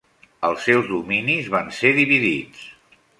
Els 0.47 0.63
seus 0.69 0.87
dominis 0.93 1.51
van 1.57 1.69
ser 1.83 1.91
dividits. 2.01 2.65